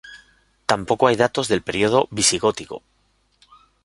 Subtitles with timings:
[0.65, 2.81] Tampoco hay datos del periodo visigótico.